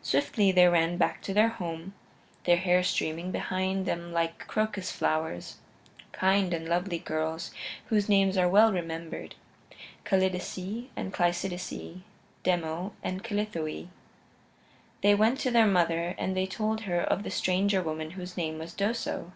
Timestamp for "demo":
12.42-12.94